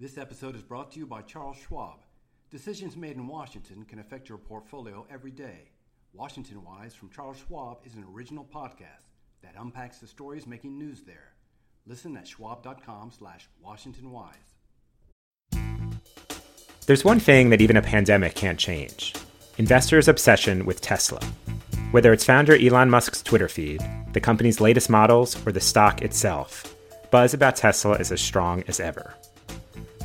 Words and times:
This 0.00 0.16
episode 0.16 0.56
is 0.56 0.62
brought 0.62 0.90
to 0.92 0.98
you 0.98 1.04
by 1.04 1.20
Charles 1.20 1.58
Schwab. 1.58 1.98
Decisions 2.50 2.96
made 2.96 3.16
in 3.16 3.26
Washington 3.26 3.84
can 3.84 3.98
affect 3.98 4.30
your 4.30 4.38
portfolio 4.38 5.06
every 5.10 5.30
day. 5.30 5.72
Washington 6.14 6.64
Wise 6.64 6.94
from 6.94 7.10
Charles 7.10 7.36
Schwab 7.36 7.80
is 7.84 7.96
an 7.96 8.06
original 8.10 8.46
podcast 8.50 9.10
that 9.42 9.56
unpacks 9.58 9.98
the 9.98 10.06
stories 10.06 10.46
making 10.46 10.78
news 10.78 11.02
there. 11.02 11.34
Listen 11.86 12.16
at 12.16 12.26
schwab.com 12.26 13.10
slash 13.10 13.50
washingtonwise. 13.62 14.54
There's 16.86 17.04
one 17.04 17.20
thing 17.20 17.50
that 17.50 17.60
even 17.60 17.76
a 17.76 17.82
pandemic 17.82 18.34
can't 18.34 18.58
change 18.58 19.14
investors' 19.58 20.08
obsession 20.08 20.64
with 20.64 20.80
Tesla. 20.80 21.20
Whether 21.90 22.14
it's 22.14 22.24
founder 22.24 22.56
Elon 22.56 22.88
Musk's 22.88 23.22
Twitter 23.22 23.48
feed, 23.48 23.82
the 24.14 24.20
company's 24.20 24.62
latest 24.62 24.88
models, 24.88 25.36
or 25.46 25.52
the 25.52 25.60
stock 25.60 26.00
itself, 26.00 26.74
buzz 27.10 27.34
about 27.34 27.56
Tesla 27.56 27.96
is 27.96 28.10
as 28.10 28.22
strong 28.22 28.64
as 28.66 28.80
ever. 28.80 29.14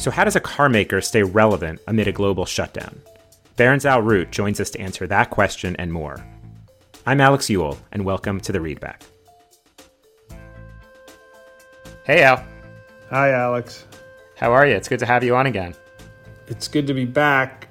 So, 0.05 0.11
how 0.11 0.23
does 0.23 0.35
a 0.35 0.39
car 0.39 0.69
maker 0.69 1.01
stay 1.01 1.23
relevant 1.23 1.79
amid 1.87 2.07
a 2.07 2.11
global 2.11 2.45
shutdown? 2.45 3.01
Barron's 3.55 3.87
Al 3.87 4.03
Root 4.03 4.29
joins 4.29 4.59
us 4.59 4.69
to 4.69 4.79
answer 4.79 5.07
that 5.07 5.31
question 5.31 5.75
and 5.77 5.91
more. 5.91 6.23
I'm 7.07 7.19
Alex 7.19 7.49
Eule, 7.49 7.79
and 7.91 8.05
welcome 8.05 8.39
to 8.41 8.51
the 8.51 8.59
Readback. 8.59 9.01
Hey, 12.03 12.21
Al. 12.21 12.45
Hi, 13.09 13.31
Alex. 13.31 13.87
How 14.37 14.51
are 14.51 14.67
you? 14.67 14.75
It's 14.75 14.87
good 14.87 14.99
to 14.99 15.07
have 15.07 15.23
you 15.23 15.35
on 15.35 15.47
again. 15.47 15.73
It's 16.45 16.67
good 16.67 16.85
to 16.85 16.93
be 16.93 17.05
back 17.05 17.69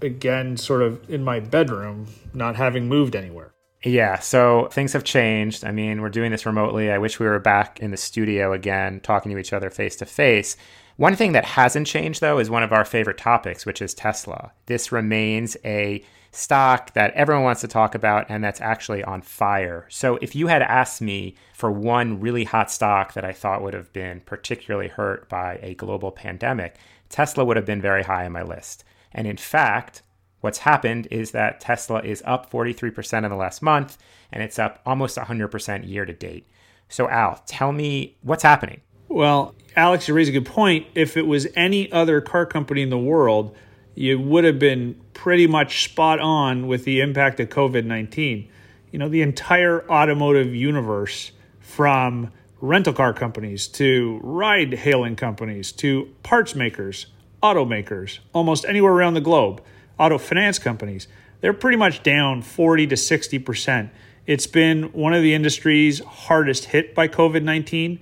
again, 0.00 0.56
sort 0.56 0.80
of 0.80 1.10
in 1.10 1.24
my 1.24 1.40
bedroom, 1.40 2.06
not 2.34 2.54
having 2.54 2.86
moved 2.86 3.16
anywhere. 3.16 3.53
Yeah, 3.84 4.18
so 4.18 4.68
things 4.72 4.94
have 4.94 5.04
changed. 5.04 5.62
I 5.62 5.70
mean, 5.70 6.00
we're 6.00 6.08
doing 6.08 6.30
this 6.30 6.46
remotely. 6.46 6.90
I 6.90 6.96
wish 6.96 7.20
we 7.20 7.26
were 7.26 7.38
back 7.38 7.80
in 7.80 7.90
the 7.90 7.98
studio 7.98 8.54
again, 8.54 9.00
talking 9.00 9.30
to 9.30 9.38
each 9.38 9.52
other 9.52 9.68
face 9.68 9.94
to 9.96 10.06
face. 10.06 10.56
One 10.96 11.16
thing 11.16 11.32
that 11.32 11.44
hasn't 11.44 11.86
changed, 11.86 12.22
though, 12.22 12.38
is 12.38 12.48
one 12.48 12.62
of 12.62 12.72
our 12.72 12.86
favorite 12.86 13.18
topics, 13.18 13.66
which 13.66 13.82
is 13.82 13.92
Tesla. 13.92 14.52
This 14.66 14.90
remains 14.90 15.56
a 15.66 16.02
stock 16.30 16.94
that 16.94 17.12
everyone 17.12 17.44
wants 17.44 17.60
to 17.60 17.68
talk 17.68 17.94
about 17.94 18.26
and 18.28 18.42
that's 18.42 18.60
actually 18.60 19.04
on 19.04 19.20
fire. 19.20 19.86
So, 19.90 20.18
if 20.22 20.34
you 20.34 20.46
had 20.46 20.62
asked 20.62 21.02
me 21.02 21.34
for 21.52 21.70
one 21.70 22.20
really 22.20 22.44
hot 22.44 22.70
stock 22.70 23.12
that 23.12 23.24
I 23.24 23.32
thought 23.32 23.62
would 23.62 23.74
have 23.74 23.92
been 23.92 24.20
particularly 24.20 24.88
hurt 24.88 25.28
by 25.28 25.58
a 25.62 25.74
global 25.74 26.10
pandemic, 26.10 26.76
Tesla 27.10 27.44
would 27.44 27.56
have 27.56 27.66
been 27.66 27.82
very 27.82 28.04
high 28.04 28.24
on 28.24 28.32
my 28.32 28.42
list. 28.42 28.82
And 29.12 29.26
in 29.26 29.36
fact, 29.36 30.02
what's 30.44 30.58
happened 30.58 31.08
is 31.10 31.30
that 31.30 31.58
Tesla 31.58 32.02
is 32.02 32.22
up 32.26 32.50
43% 32.50 33.24
in 33.24 33.30
the 33.30 33.34
last 33.34 33.62
month 33.62 33.96
and 34.30 34.42
it's 34.42 34.58
up 34.58 34.78
almost 34.84 35.16
100% 35.16 35.88
year 35.88 36.04
to 36.04 36.12
date. 36.12 36.46
So, 36.90 37.08
Al, 37.08 37.42
tell 37.46 37.72
me 37.72 38.18
what's 38.20 38.42
happening. 38.42 38.82
Well, 39.08 39.54
Alex, 39.74 40.06
you 40.06 40.12
raise 40.12 40.28
a 40.28 40.32
good 40.32 40.44
point. 40.44 40.86
If 40.94 41.16
it 41.16 41.26
was 41.26 41.46
any 41.56 41.90
other 41.90 42.20
car 42.20 42.44
company 42.44 42.82
in 42.82 42.90
the 42.90 42.98
world, 42.98 43.56
you 43.94 44.20
would 44.20 44.44
have 44.44 44.58
been 44.58 45.00
pretty 45.14 45.46
much 45.46 45.84
spot 45.84 46.20
on 46.20 46.66
with 46.66 46.84
the 46.84 47.00
impact 47.00 47.40
of 47.40 47.48
COVID 47.48 47.86
19. 47.86 48.46
You 48.90 48.98
know, 48.98 49.08
the 49.08 49.22
entire 49.22 49.90
automotive 49.90 50.54
universe 50.54 51.32
from 51.58 52.30
rental 52.60 52.92
car 52.92 53.14
companies 53.14 53.66
to 53.68 54.20
ride 54.22 54.74
hailing 54.74 55.16
companies 55.16 55.72
to 55.72 56.14
parts 56.22 56.54
makers, 56.54 57.06
automakers, 57.42 58.18
almost 58.34 58.66
anywhere 58.66 58.92
around 58.92 59.14
the 59.14 59.22
globe, 59.22 59.62
auto 59.98 60.18
finance 60.18 60.58
companies, 60.58 61.08
they're 61.40 61.52
pretty 61.52 61.76
much 61.76 62.02
down 62.02 62.42
40 62.42 62.86
to 62.88 62.94
60%. 62.94 63.90
It's 64.26 64.46
been 64.46 64.84
one 64.92 65.12
of 65.12 65.22
the 65.22 65.34
industries 65.34 66.00
hardest 66.00 66.66
hit 66.66 66.94
by 66.94 67.08
COVID 67.08 67.42
19. 67.42 68.00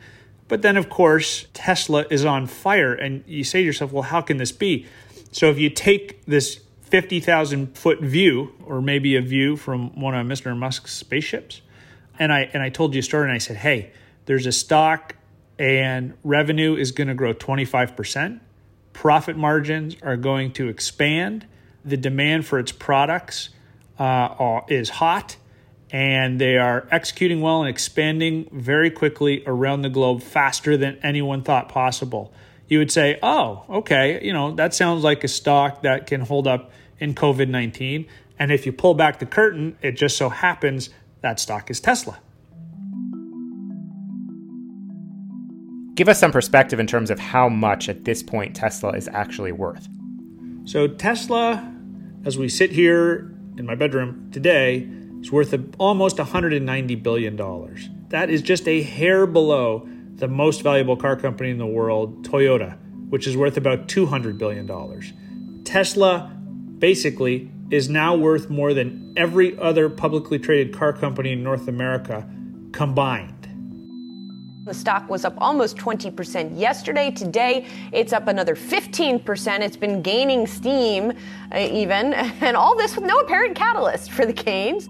But 0.48 0.62
then, 0.62 0.76
of 0.76 0.88
course, 0.88 1.46
Tesla 1.54 2.04
is 2.10 2.24
on 2.24 2.46
fire. 2.46 2.92
And 2.92 3.24
you 3.26 3.42
say 3.42 3.60
to 3.60 3.64
yourself, 3.64 3.90
well, 3.90 4.02
how 4.02 4.20
can 4.20 4.36
this 4.36 4.52
be? 4.52 4.86
So 5.32 5.50
if 5.50 5.58
you 5.58 5.70
take 5.70 6.24
this 6.26 6.60
50,000 6.82 7.76
foot 7.76 8.00
view, 8.00 8.52
or 8.66 8.82
maybe 8.82 9.16
a 9.16 9.22
view 9.22 9.56
from 9.56 9.98
one 9.98 10.14
of 10.14 10.26
Mr. 10.26 10.56
Musk's 10.56 10.92
spaceships, 10.92 11.62
and 12.18 12.32
I, 12.32 12.50
and 12.52 12.62
I 12.62 12.68
told 12.68 12.94
you 12.94 13.00
a 13.00 13.02
story 13.02 13.24
and 13.24 13.32
I 13.32 13.38
said, 13.38 13.56
hey, 13.56 13.92
there's 14.26 14.46
a 14.46 14.52
stock 14.52 15.16
and 15.58 16.14
revenue 16.22 16.76
is 16.76 16.92
going 16.92 17.08
to 17.08 17.14
grow 17.14 17.32
25%. 17.32 18.40
Profit 18.92 19.36
margins 19.36 19.96
are 20.02 20.16
going 20.16 20.52
to 20.52 20.68
expand. 20.68 21.46
The 21.84 21.96
demand 21.96 22.46
for 22.46 22.58
its 22.58 22.72
products 22.72 23.50
uh, 23.98 24.60
is 24.68 24.88
hot 24.88 25.36
and 25.92 26.40
they 26.40 26.56
are 26.56 26.88
executing 26.90 27.42
well 27.42 27.60
and 27.60 27.68
expanding 27.68 28.48
very 28.50 28.90
quickly 28.90 29.42
around 29.46 29.82
the 29.82 29.90
globe 29.90 30.22
faster 30.22 30.76
than 30.76 30.98
anyone 31.02 31.42
thought 31.42 31.68
possible. 31.68 32.32
You 32.66 32.78
would 32.78 32.90
say, 32.90 33.18
oh, 33.22 33.64
okay, 33.68 34.24
you 34.24 34.32
know, 34.32 34.54
that 34.54 34.72
sounds 34.72 35.04
like 35.04 35.22
a 35.22 35.28
stock 35.28 35.82
that 35.82 36.06
can 36.06 36.22
hold 36.22 36.46
up 36.46 36.72
in 36.98 37.14
COVID 37.14 37.48
19. 37.48 38.06
And 38.38 38.50
if 38.50 38.64
you 38.64 38.72
pull 38.72 38.94
back 38.94 39.18
the 39.18 39.26
curtain, 39.26 39.76
it 39.82 39.92
just 39.92 40.16
so 40.16 40.30
happens 40.30 40.88
that 41.20 41.38
stock 41.38 41.70
is 41.70 41.78
Tesla. 41.78 42.18
Give 45.94 46.08
us 46.08 46.18
some 46.18 46.32
perspective 46.32 46.80
in 46.80 46.86
terms 46.86 47.10
of 47.10 47.18
how 47.18 47.50
much 47.50 47.90
at 47.90 48.04
this 48.04 48.22
point 48.22 48.56
Tesla 48.56 48.92
is 48.92 49.08
actually 49.08 49.52
worth. 49.52 49.86
So, 50.64 50.86
Tesla, 50.86 51.74
as 52.24 52.38
we 52.38 52.48
sit 52.48 52.70
here 52.70 53.34
in 53.58 53.66
my 53.66 53.74
bedroom 53.74 54.30
today, 54.30 54.88
is 55.20 55.32
worth 55.32 55.54
almost 55.78 56.18
$190 56.18 57.02
billion. 57.02 57.36
That 58.08 58.30
is 58.30 58.42
just 58.42 58.68
a 58.68 58.82
hair 58.82 59.26
below 59.26 59.88
the 60.14 60.28
most 60.28 60.62
valuable 60.62 60.96
car 60.96 61.16
company 61.16 61.50
in 61.50 61.58
the 61.58 61.66
world, 61.66 62.24
Toyota, 62.24 62.78
which 63.08 63.26
is 63.26 63.36
worth 63.36 63.56
about 63.56 63.88
$200 63.88 64.38
billion. 64.38 65.64
Tesla 65.64 66.32
basically 66.78 67.50
is 67.70 67.88
now 67.88 68.14
worth 68.14 68.48
more 68.48 68.72
than 68.72 69.14
every 69.16 69.58
other 69.58 69.88
publicly 69.88 70.38
traded 70.38 70.72
car 70.72 70.92
company 70.92 71.32
in 71.32 71.42
North 71.42 71.66
America 71.66 72.28
combined. 72.72 73.41
The 74.64 74.72
stock 74.72 75.10
was 75.10 75.24
up 75.24 75.34
almost 75.38 75.76
20% 75.76 76.56
yesterday. 76.56 77.10
Today, 77.10 77.66
it's 77.90 78.12
up 78.12 78.28
another 78.28 78.54
15%. 78.54 79.60
It's 79.60 79.76
been 79.76 80.02
gaining 80.02 80.46
steam, 80.46 81.12
uh, 81.52 81.58
even, 81.58 82.14
and 82.40 82.56
all 82.56 82.76
this 82.76 82.94
with 82.94 83.04
no 83.04 83.18
apparent 83.18 83.56
catalyst 83.56 84.12
for 84.12 84.24
the 84.24 84.32
gains. 84.32 84.86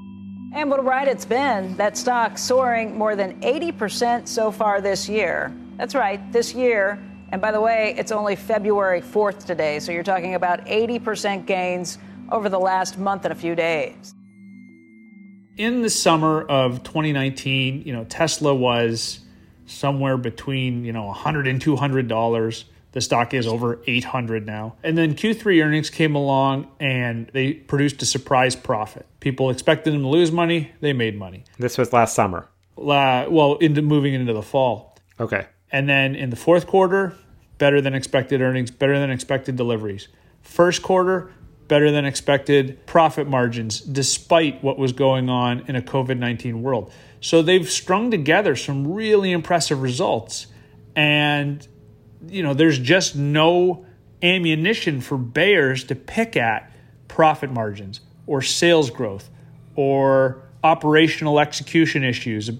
And 0.53 0.69
what 0.69 0.79
a 0.79 0.83
ride 0.83 1.09
it's 1.09 1.25
been. 1.25 1.75
That 1.79 1.97
stock 1.97 2.37
soaring 2.37 2.99
more 2.99 3.17
than 3.17 3.41
80% 3.41 4.29
so 4.29 4.51
far 4.51 4.83
this 4.83 5.09
year. 5.09 5.57
That's 5.79 5.95
right, 5.95 6.21
this 6.33 6.55
year. 6.55 7.03
And 7.31 7.41
by 7.41 7.51
the 7.51 7.61
way, 7.61 7.95
it's 7.97 8.13
only 8.13 8.37
February 8.37 9.01
4th 9.01 9.47
today, 9.47 9.79
so 9.79 9.91
you're 9.91 10.03
talking 10.03 10.35
about 10.35 10.67
80% 10.67 11.47
gains 11.47 11.97
over 12.31 12.51
the 12.51 12.61
last 12.61 12.99
month 12.99 13.25
and 13.25 13.33
a 13.33 13.35
few 13.35 13.55
days. 13.55 14.15
In 15.57 15.81
the 15.81 15.89
summer 15.89 16.43
of 16.43 16.83
2019, 16.83 17.85
you 17.87 17.95
know, 17.95 18.05
Tesla 18.05 18.55
was 18.55 19.22
somewhere 19.73 20.17
between, 20.17 20.85
you 20.85 20.93
know, 20.93 21.07
100 21.07 21.47
and 21.47 21.61
200 21.61 22.09
dollars. 22.09 22.65
The 22.93 23.01
stock 23.01 23.33
is 23.33 23.47
over 23.47 23.81
800 23.87 24.45
now. 24.45 24.77
And 24.83 24.99
then 24.99 25.15
Q3 25.15 25.65
earnings 25.65 25.89
came 25.89 26.15
along 26.15 26.69
and 26.79 27.27
they 27.33 27.55
produced 27.55 28.03
a 28.03 28.07
surprise 28.07 28.55
profit. 28.55 29.07
People 29.21 29.49
expected 29.49 29.95
them 29.95 30.03
to 30.03 30.09
lose 30.09 30.31
money, 30.31 30.73
they 30.81 30.93
made 30.93 31.19
money. 31.19 31.45
This 31.59 31.79
was 31.79 31.95
last 31.95 32.15
summer. 32.15 32.49
Uh, 32.77 33.27
well, 33.31 33.57
into 33.57 33.81
moving 33.81 34.13
into 34.13 34.35
the 34.35 34.43
fall. 34.43 34.99
Okay. 35.19 35.47
And 35.71 35.89
then 35.89 36.15
in 36.15 36.29
the 36.29 36.37
fourth 36.37 36.67
quarter, 36.67 37.15
better 37.57 37.81
than 37.81 37.95
expected 37.95 38.43
earnings, 38.43 38.71
better 38.71 38.99
than 38.99 39.11
expected 39.11 39.57
deliveries. 39.57 40.09
First 40.43 40.83
quarter, 40.83 41.33
better 41.69 41.91
than 41.91 42.05
expected 42.05 42.85
profit 42.87 43.27
margins 43.29 43.81
despite 43.81 44.63
what 44.63 44.79
was 44.79 44.93
going 44.93 45.29
on 45.29 45.65
in 45.69 45.77
a 45.77 45.83
COVID 45.83 46.19
19 46.19 46.63
world. 46.63 46.93
So 47.21 47.43
they've 47.43 47.69
strung 47.71 48.11
together 48.11 48.57
some 48.57 48.93
really 48.93 49.33
impressive 49.33 49.81
results. 49.81 50.49
And 50.97 51.67
you 52.29 52.43
know, 52.43 52.55
there's 52.55 52.79
just 52.79 53.17
no 53.17 53.87
ammunition 54.23 55.01
for 55.01 55.19
bears 55.19 55.85
to 55.85 55.95
pick 55.95 56.37
at 56.37 56.73
profit 57.09 57.51
margins 57.51 58.01
or 58.27 58.43
sales 58.43 58.91
growth 58.91 59.29
or 59.75 60.43
operational 60.63 61.41
execution 61.41 62.05
issues. 62.05 62.51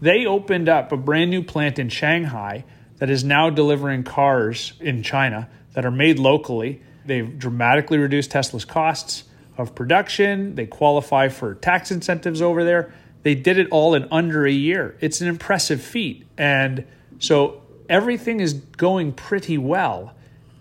They 0.00 0.26
opened 0.26 0.68
up 0.68 0.92
a 0.92 0.96
brand 0.96 1.30
new 1.30 1.42
plant 1.42 1.78
in 1.78 1.88
Shanghai 1.88 2.64
that 2.98 3.10
is 3.10 3.24
now 3.24 3.50
delivering 3.50 4.04
cars 4.04 4.72
in 4.80 5.02
China 5.02 5.48
that 5.74 5.84
are 5.84 5.90
made 5.90 6.18
locally. 6.18 6.82
They've 7.08 7.38
dramatically 7.38 7.98
reduced 7.98 8.30
Tesla's 8.30 8.64
costs 8.64 9.24
of 9.56 9.74
production. 9.74 10.54
They 10.54 10.66
qualify 10.66 11.28
for 11.28 11.54
tax 11.54 11.90
incentives 11.90 12.40
over 12.40 12.64
there. 12.64 12.94
They 13.22 13.34
did 13.34 13.58
it 13.58 13.68
all 13.70 13.94
in 13.94 14.06
under 14.10 14.46
a 14.46 14.52
year. 14.52 14.96
It's 15.00 15.20
an 15.20 15.28
impressive 15.28 15.82
feat. 15.82 16.26
And 16.36 16.86
so 17.18 17.62
everything 17.88 18.40
is 18.40 18.52
going 18.52 19.12
pretty 19.12 19.58
well. 19.58 20.14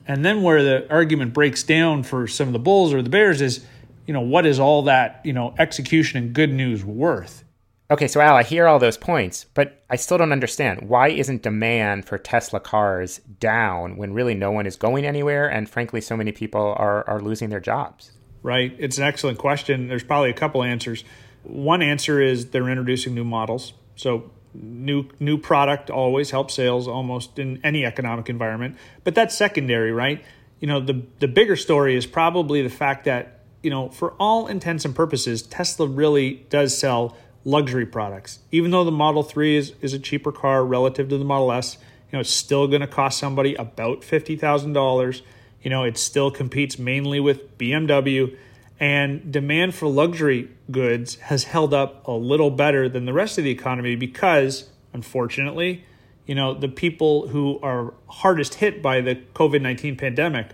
And 0.07 0.23
then 0.23 0.41
where 0.41 0.63
the 0.63 0.89
argument 0.89 1.33
breaks 1.33 1.63
down 1.63 2.03
for 2.03 2.27
some 2.27 2.47
of 2.47 2.53
the 2.53 2.59
bulls 2.59 2.93
or 2.93 3.01
the 3.01 3.09
bears 3.09 3.41
is, 3.41 3.65
you 4.05 4.13
know, 4.13 4.21
what 4.21 4.45
is 4.45 4.59
all 4.59 4.83
that, 4.83 5.21
you 5.23 5.33
know, 5.33 5.53
execution 5.59 6.17
and 6.17 6.33
good 6.33 6.51
news 6.51 6.83
worth? 6.83 7.43
Okay, 7.89 8.10
so 8.10 8.19
Al, 8.19 8.36
I 8.36 8.44
hear 8.44 8.68
all 8.68 8.80
those 8.80 8.98
points, 8.98 9.45
but 9.54 9.81
I 9.89 9.95
still 9.95 10.18
don't 10.18 10.34
understand. 10.34 10.89
Why 10.89 11.07
isn't 11.07 11.42
demand 11.42 12.06
for 12.06 12.18
Tesla 12.18 12.60
cars 12.60 13.19
down 13.39 13.95
when 13.95 14.13
really 14.13 14.34
no 14.34 14.51
one 14.51 14.66
is 14.66 14.75
going 14.75 15.06
anywhere 15.06 15.48
and 15.48 15.69
frankly 15.69 16.01
so 16.01 16.18
many 16.18 16.34
people 16.34 16.75
are, 16.78 17.07
are 17.07 17.22
losing 17.22 17.50
their 17.50 17.62
jobs? 17.62 18.12
Right. 18.44 18.75
It's 18.78 18.98
an 18.98 19.06
excellent 19.06 19.38
question. 19.38 19.88
There's 19.88 20.04
probably 20.04 20.30
a 20.30 20.34
couple 20.34 20.63
answers. 20.63 21.06
One 21.44 21.81
answer 21.81 22.22
is 22.22 22.48
they're 22.48 22.69
introducing 22.69 23.16
new 23.16 23.24
models. 23.24 23.72
So 23.95 24.31
new 24.54 25.06
new 25.19 25.38
product 25.38 25.89
always 25.89 26.31
helps 26.31 26.54
sales 26.56 26.88
almost 26.88 27.39
in 27.39 27.60
any 27.63 27.86
economic 27.86 28.30
environment. 28.30 28.75
But 29.04 29.16
that's 29.16 29.36
secondary, 29.36 29.92
right? 29.92 30.24
You 30.60 30.68
know, 30.68 30.80
the 30.81 31.04
the 31.19 31.28
bigger 31.28 31.56
story 31.56 31.95
is 31.95 32.06
probably 32.06 32.62
the 32.62 32.69
fact 32.69 33.06
that, 33.06 33.45
you 33.63 33.69
know, 33.69 33.89
for 33.89 34.12
all 34.13 34.48
intents 34.48 34.84
and 34.86 34.95
purposes, 34.95 35.42
Tesla 35.42 35.88
really 35.88 36.45
does 36.50 36.78
sell 36.78 37.16
luxury 37.47 37.85
products. 37.85 38.39
Even 38.51 38.71
though 38.71 38.83
the 38.83 38.91
Model 38.91 39.23
3 39.23 39.55
is, 39.55 39.73
is 39.81 39.94
a 39.94 39.99
cheaper 39.99 40.33
car 40.33 40.65
relative 40.65 41.07
to 41.07 41.17
the 41.17 41.23
Model 41.23 41.51
S, 41.53 41.77
you 42.11 42.17
know, 42.17 42.19
it's 42.19 42.29
still 42.29 42.67
going 42.67 42.81
to 42.81 42.88
cost 42.88 43.17
somebody 43.17 43.55
about 43.55 44.01
$50,000. 44.01 45.21
You 45.61 45.69
know, 45.69 45.83
it 45.85 45.97
still 45.97 46.29
competes 46.29 46.77
mainly 46.77 47.21
with 47.21 47.57
BMW 47.57 48.38
and 48.79 49.31
demand 49.31 49.73
for 49.73 49.88
luxury 49.88 50.49
goods 50.69 51.15
has 51.15 51.45
held 51.45 51.73
up 51.73 52.05
a 52.05 52.11
little 52.11 52.51
better 52.51 52.89
than 52.89 53.05
the 53.05 53.13
rest 53.13 53.38
of 53.38 53.45
the 53.45 53.50
economy 53.50 53.95
because 53.95 54.69
unfortunately, 54.93 55.85
you 56.25 56.35
know, 56.35 56.53
the 56.53 56.67
people 56.67 57.29
who 57.29 57.59
are 57.63 57.93
hardest 58.07 58.55
hit 58.55 58.81
by 58.81 59.00
the 59.00 59.15
COVID-19 59.15 59.97
pandemic 59.97 60.50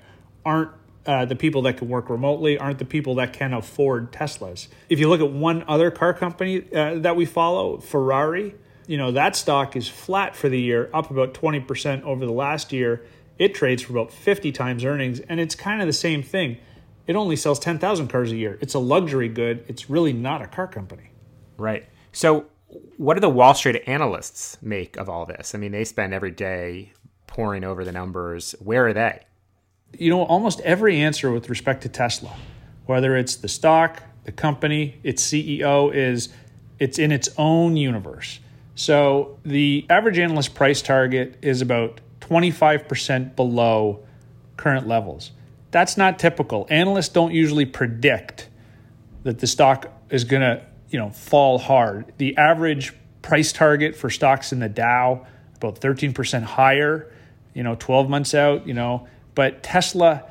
aren't 0.46 0.72
uh, 1.06 1.26
the 1.26 1.36
people 1.36 1.62
that 1.64 1.78
can 1.78 1.90
work 1.90 2.10
remotely 2.10 2.58
aren't 2.58 2.80
the 2.80 2.86
people 2.86 3.16
that 3.16 3.34
can 3.34 3.54
afford 3.54 4.12
Teslas. 4.12 4.68
If 4.90 5.00
you 5.00 5.10
look 5.10 5.22
at 5.22 5.32
one 5.32 5.64
other 5.68 5.92
car 5.92 6.14
company 6.14 6.64
uh, 6.74 7.00
that 7.00 7.16
we 7.16 7.26
follow, 7.26 7.78
Ferrari, 7.78 8.56
you 8.88 8.98
know, 8.98 9.12
that 9.12 9.36
stock 9.36 9.76
is 9.76 9.88
flat 9.88 10.36
for 10.36 10.50
the 10.50 10.60
year, 10.60 10.90
up 10.94 11.12
about 11.12 11.34
20% 11.34 12.04
over 12.04 12.26
the 12.26 12.32
last 12.32 12.72
year. 12.72 13.04
It 13.38 13.56
trades 13.56 13.82
for 13.82 13.94
about 13.94 14.12
50 14.12 14.52
times 14.52 14.86
earnings, 14.86 15.20
and 15.20 15.40
it's 15.40 15.56
kind 15.56 15.82
of 15.82 15.88
the 15.88 15.94
same 15.94 16.24
thing. 16.24 16.58
It 17.08 17.16
only 17.16 17.36
sells 17.36 17.60
10,000 17.60 18.08
cars 18.08 18.32
a 18.32 18.36
year. 18.36 18.58
It's 18.62 18.74
a 18.74 18.80
luxury 18.80 19.28
good. 19.28 19.66
It's 19.68 19.90
really 19.90 20.14
not 20.14 20.42
a 20.42 20.48
car 20.48 20.68
company. 20.68 21.12
Right. 21.58 21.86
So, 22.12 22.46
what 22.98 23.16
do 23.16 23.20
the 23.20 23.30
Wall 23.30 23.54
Street 23.54 23.84
analysts 23.86 24.58
make 24.62 24.98
of 24.98 25.10
all 25.10 25.26
this? 25.26 25.54
I 25.54 25.58
mean, 25.58 25.72
they 25.72 25.84
spend 25.84 26.14
every 26.14 26.32
day 26.32 26.94
poring 27.28 27.64
over 27.64 27.84
the 27.84 27.92
numbers. 27.92 28.56
Where 28.60 28.88
are 28.88 28.94
they? 28.94 29.22
You 29.98 30.10
know, 30.10 30.24
almost 30.24 30.60
every 30.62 31.00
answer 31.00 31.32
with 31.32 31.50
respect 31.50 31.84
to 31.84 31.90
Tesla, 31.90 32.36
whether 32.86 33.16
it's 33.16 33.36
the 33.36 33.48
stock, 33.48 34.04
the 34.24 34.32
company, 34.32 35.00
its 35.04 35.24
CEO, 35.26 35.94
is 35.94 36.30
it's 36.80 37.00
in 37.00 37.12
its 37.12 37.30
own 37.38 37.78
universe. 37.78 38.40
So 38.76 39.40
the 39.44 39.86
average 39.90 40.18
analyst 40.18 40.56
price 40.56 40.82
target 40.82 41.38
is 41.42 41.62
about 41.62 42.02
25% 42.22 43.36
below 43.36 44.04
current 44.58 44.88
levels. 44.88 45.32
That's 45.72 45.98
not 45.98 46.20
typical. 46.20 46.68
Analysts 46.70 47.10
don't 47.10 47.34
usually 47.34 47.66
predict 47.66 48.50
that 49.24 49.40
the 49.40 49.48
stock 49.48 49.92
is 50.10 50.24
going 50.24 50.42
to, 50.42 50.66
you 50.90 51.00
know, 51.00 51.10
fall 51.10 51.58
hard. 51.58 52.14
The 52.18 52.38
average 52.38 52.94
price 53.22 53.52
target 53.52 53.96
for 53.96 54.10
stocks 54.10 54.52
in 54.52 54.60
the 54.60 54.70
Dow 54.70 55.26
about 55.64 55.80
13% 55.80 56.44
higher, 56.44 57.12
you 57.54 57.64
know, 57.64 57.76
12 57.80 58.10
months 58.10 58.34
out, 58.34 58.68
you 58.68 58.74
know, 58.74 59.08
but 59.36 59.64
Tesla, 59.64 60.24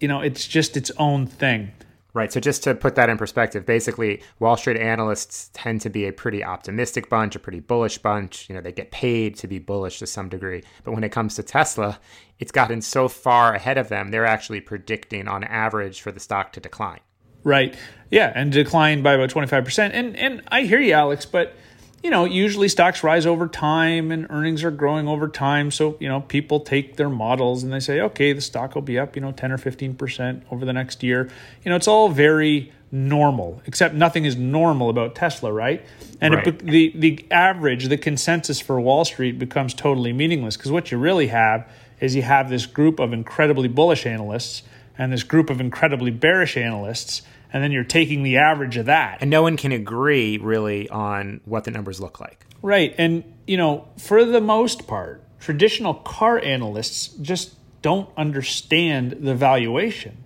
you 0.00 0.08
know, 0.08 0.20
it's 0.20 0.46
just 0.46 0.76
its 0.76 0.90
own 0.98 1.26
thing. 1.26 1.72
Right. 2.12 2.32
So 2.32 2.40
just 2.40 2.64
to 2.64 2.74
put 2.74 2.96
that 2.96 3.08
in 3.08 3.18
perspective, 3.18 3.64
basically 3.64 4.20
Wall 4.40 4.56
Street 4.56 4.76
analysts 4.76 5.48
tend 5.52 5.80
to 5.82 5.90
be 5.90 6.06
a 6.06 6.12
pretty 6.12 6.42
optimistic 6.42 7.08
bunch, 7.08 7.36
a 7.36 7.38
pretty 7.38 7.60
bullish 7.60 7.98
bunch. 7.98 8.48
You 8.48 8.56
know, 8.56 8.60
they 8.60 8.72
get 8.72 8.90
paid 8.90 9.36
to 9.36 9.46
be 9.46 9.60
bullish 9.60 10.00
to 10.00 10.08
some 10.08 10.28
degree. 10.28 10.64
But 10.82 10.92
when 10.92 11.04
it 11.04 11.10
comes 11.10 11.36
to 11.36 11.44
Tesla, 11.44 12.00
it's 12.40 12.50
gotten 12.50 12.80
so 12.80 13.06
far 13.06 13.54
ahead 13.54 13.78
of 13.78 13.90
them, 13.90 14.08
they're 14.08 14.26
actually 14.26 14.60
predicting 14.60 15.28
on 15.28 15.44
average 15.44 16.00
for 16.00 16.10
the 16.10 16.18
stock 16.18 16.52
to 16.54 16.60
decline. 16.60 17.00
Right. 17.44 17.76
Yeah, 18.10 18.32
and 18.34 18.50
decline 18.50 19.02
by 19.02 19.12
about 19.12 19.30
25%. 19.30 19.90
And 19.92 20.16
and 20.16 20.42
I 20.48 20.62
hear 20.62 20.80
you, 20.80 20.94
Alex, 20.94 21.26
but 21.26 21.54
you 22.02 22.08
know, 22.08 22.24
usually 22.24 22.68
stocks 22.68 23.04
rise 23.04 23.26
over 23.26 23.46
time 23.46 24.10
and 24.10 24.26
earnings 24.30 24.64
are 24.64 24.70
growing 24.70 25.06
over 25.06 25.28
time. 25.28 25.70
So, 25.70 25.96
you 26.00 26.08
know, 26.08 26.20
people 26.22 26.60
take 26.60 26.96
their 26.96 27.10
models 27.10 27.62
and 27.62 27.72
they 27.72 27.80
say, 27.80 28.00
okay, 28.00 28.32
the 28.32 28.40
stock 28.40 28.74
will 28.74 28.82
be 28.82 28.98
up, 28.98 29.16
you 29.16 29.22
know, 29.22 29.32
10 29.32 29.52
or 29.52 29.58
15% 29.58 30.42
over 30.50 30.64
the 30.64 30.72
next 30.72 31.02
year. 31.02 31.30
You 31.62 31.70
know, 31.70 31.76
it's 31.76 31.88
all 31.88 32.08
very 32.08 32.72
normal, 32.90 33.60
except 33.66 33.94
nothing 33.94 34.24
is 34.24 34.34
normal 34.34 34.88
about 34.88 35.14
Tesla, 35.14 35.52
right? 35.52 35.84
And 36.20 36.34
right. 36.34 36.46
It, 36.46 36.58
the, 36.60 36.92
the 36.96 37.26
average, 37.30 37.88
the 37.88 37.98
consensus 37.98 38.60
for 38.60 38.80
Wall 38.80 39.04
Street 39.04 39.38
becomes 39.38 39.74
totally 39.74 40.12
meaningless 40.12 40.56
because 40.56 40.72
what 40.72 40.90
you 40.90 40.98
really 40.98 41.26
have 41.26 41.70
is 42.00 42.16
you 42.16 42.22
have 42.22 42.48
this 42.48 42.64
group 42.64 42.98
of 42.98 43.12
incredibly 43.12 43.68
bullish 43.68 44.06
analysts 44.06 44.62
and 44.96 45.12
this 45.12 45.22
group 45.22 45.50
of 45.50 45.60
incredibly 45.60 46.10
bearish 46.10 46.56
analysts 46.56 47.22
and 47.52 47.62
then 47.62 47.72
you're 47.72 47.84
taking 47.84 48.22
the 48.22 48.36
average 48.36 48.76
of 48.76 48.86
that. 48.86 49.18
And 49.20 49.30
no 49.30 49.42
one 49.42 49.56
can 49.56 49.72
agree 49.72 50.38
really 50.38 50.88
on 50.88 51.40
what 51.44 51.64
the 51.64 51.70
numbers 51.70 52.00
look 52.00 52.20
like. 52.20 52.46
Right. 52.62 52.94
And, 52.98 53.24
you 53.46 53.56
know, 53.56 53.88
for 53.98 54.24
the 54.24 54.40
most 54.40 54.86
part, 54.86 55.22
traditional 55.40 55.94
car 55.94 56.38
analysts 56.38 57.08
just 57.08 57.54
don't 57.82 58.10
understand 58.16 59.12
the 59.20 59.34
valuation, 59.34 60.24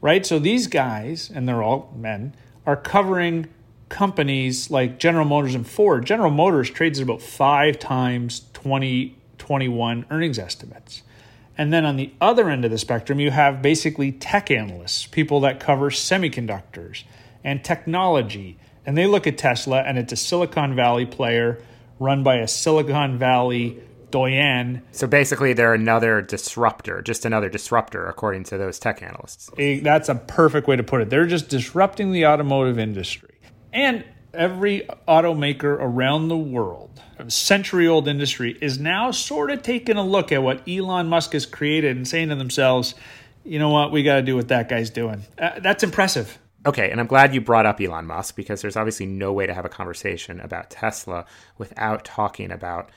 right? 0.00 0.26
So 0.26 0.38
these 0.38 0.66
guys, 0.66 1.30
and 1.32 1.48
they're 1.48 1.62
all 1.62 1.94
men, 1.96 2.34
are 2.66 2.76
covering 2.76 3.48
companies 3.88 4.70
like 4.70 4.98
General 4.98 5.24
Motors 5.24 5.54
and 5.54 5.66
Ford. 5.66 6.04
General 6.04 6.30
Motors 6.30 6.68
trades 6.70 6.98
at 6.98 7.04
about 7.04 7.22
five 7.22 7.78
times 7.78 8.40
2021 8.54 10.06
earnings 10.10 10.38
estimates. 10.38 11.02
And 11.58 11.72
then 11.72 11.84
on 11.84 11.96
the 11.96 12.12
other 12.20 12.50
end 12.50 12.64
of 12.64 12.70
the 12.70 12.78
spectrum, 12.78 13.18
you 13.18 13.30
have 13.30 13.62
basically 13.62 14.12
tech 14.12 14.50
analysts, 14.50 15.06
people 15.06 15.40
that 15.40 15.58
cover 15.58 15.90
semiconductors 15.90 17.04
and 17.42 17.64
technology. 17.64 18.58
And 18.84 18.96
they 18.96 19.06
look 19.06 19.26
at 19.26 19.38
Tesla, 19.38 19.80
and 19.80 19.98
it's 19.98 20.12
a 20.12 20.16
Silicon 20.16 20.76
Valley 20.76 21.06
player 21.06 21.62
run 21.98 22.22
by 22.22 22.36
a 22.36 22.46
Silicon 22.46 23.18
Valley 23.18 23.80
doyen. 24.10 24.82
So 24.92 25.06
basically, 25.06 25.54
they're 25.54 25.74
another 25.74 26.22
disruptor, 26.22 27.02
just 27.02 27.24
another 27.24 27.48
disruptor, 27.48 28.06
according 28.06 28.44
to 28.44 28.58
those 28.58 28.78
tech 28.78 29.02
analysts. 29.02 29.50
That's 29.56 30.08
a 30.08 30.14
perfect 30.14 30.68
way 30.68 30.76
to 30.76 30.82
put 30.82 31.00
it. 31.00 31.10
They're 31.10 31.26
just 31.26 31.48
disrupting 31.48 32.12
the 32.12 32.26
automotive 32.26 32.78
industry. 32.78 33.34
And 33.72 34.04
every 34.36 34.88
automaker 35.08 35.76
around 35.80 36.28
the 36.28 36.36
world, 36.36 37.00
a 37.18 37.30
century 37.30 37.88
old 37.88 38.06
industry, 38.08 38.56
is 38.60 38.78
now 38.78 39.10
sort 39.10 39.50
of 39.50 39.62
taking 39.62 39.96
a 39.96 40.04
look 40.04 40.30
at 40.32 40.42
what 40.42 40.66
Elon 40.68 41.08
Musk 41.08 41.32
has 41.32 41.46
created 41.46 41.96
and 41.96 42.06
saying 42.06 42.28
to 42.28 42.36
themselves, 42.36 42.94
you 43.44 43.58
know 43.58 43.70
what, 43.70 43.92
we 43.92 44.02
got 44.02 44.16
to 44.16 44.22
do 44.22 44.36
what 44.36 44.48
that 44.48 44.68
guy's 44.68 44.90
doing. 44.90 45.22
Uh, 45.38 45.58
that's 45.60 45.82
impressive. 45.82 46.38
Okay, 46.66 46.90
and 46.90 47.00
I'm 47.00 47.06
glad 47.06 47.32
you 47.32 47.40
brought 47.40 47.64
up 47.64 47.80
Elon 47.80 48.06
Musk 48.06 48.34
because 48.34 48.60
there's 48.60 48.76
obviously 48.76 49.06
no 49.06 49.32
way 49.32 49.46
to 49.46 49.54
have 49.54 49.64
a 49.64 49.68
conversation 49.68 50.40
about 50.40 50.68
Tesla 50.68 51.24
without 51.58 52.04
talking 52.04 52.50
about 52.50 52.90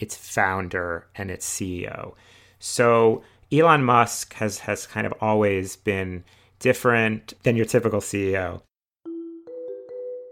its 0.00 0.16
founder 0.16 1.06
and 1.14 1.30
its 1.30 1.48
CEO. 1.48 2.14
So 2.58 3.22
Elon 3.52 3.84
Musk 3.84 4.34
has 4.34 4.60
has 4.60 4.86
kind 4.86 5.06
of 5.06 5.14
always 5.20 5.76
been 5.76 6.24
different 6.58 7.34
than 7.44 7.54
your 7.54 7.66
typical 7.66 8.00
CEO. 8.00 8.62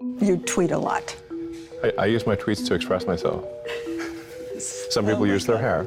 You 0.00 0.38
tweet 0.38 0.70
a 0.70 0.78
lot. 0.78 1.14
I, 1.82 1.92
I 1.98 2.06
use 2.06 2.26
my 2.26 2.36
tweets 2.36 2.66
to 2.68 2.74
express 2.74 3.06
myself. 3.06 3.44
Some 4.90 5.06
people 5.06 5.26
use 5.26 5.46
their 5.46 5.58
hair. 5.58 5.86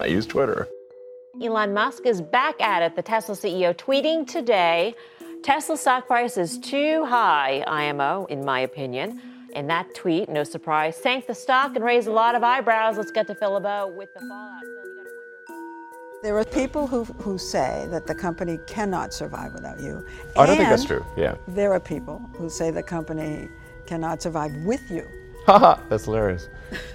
I 0.00 0.06
use 0.06 0.26
Twitter. 0.26 0.68
Elon 1.40 1.72
Musk 1.72 2.06
is 2.06 2.20
back 2.20 2.60
at 2.60 2.82
it, 2.82 2.94
the 2.96 3.02
Tesla 3.02 3.34
CEO, 3.34 3.74
tweeting 3.74 4.26
today 4.26 4.94
Tesla 5.42 5.76
stock 5.76 6.06
price 6.06 6.36
is 6.36 6.58
too 6.58 7.04
high, 7.04 7.64
IMO, 7.66 8.26
in 8.26 8.44
my 8.44 8.60
opinion. 8.60 9.20
And 9.54 9.68
that 9.70 9.94
tweet, 9.94 10.28
no 10.28 10.44
surprise, 10.44 10.96
sank 10.96 11.26
the 11.26 11.34
stock 11.34 11.74
and 11.76 11.84
raised 11.84 12.08
a 12.08 12.12
lot 12.12 12.34
of 12.34 12.42
eyebrows. 12.42 12.96
Let's 12.96 13.10
get 13.10 13.26
to 13.26 13.34
Phil 13.34 13.54
with 13.96 14.14
the 14.14 14.20
fallout. 14.20 14.81
There 16.22 16.38
are 16.38 16.44
people 16.44 16.86
who, 16.86 17.02
who 17.02 17.36
say 17.36 17.88
that 17.90 18.06
the 18.06 18.14
company 18.14 18.60
cannot 18.68 19.12
survive 19.12 19.54
without 19.54 19.80
you. 19.80 20.06
Oh, 20.36 20.42
I 20.42 20.46
don't 20.46 20.56
think 20.56 20.68
that's 20.68 20.84
true, 20.84 21.04
yeah. 21.16 21.34
There 21.48 21.72
are 21.72 21.80
people 21.80 22.20
who 22.36 22.48
say 22.48 22.70
the 22.70 22.80
company 22.80 23.48
cannot 23.86 24.22
survive 24.22 24.54
with 24.64 24.88
you. 24.88 25.04
Haha, 25.46 25.80
that's 25.88 26.04
hilarious. 26.04 26.48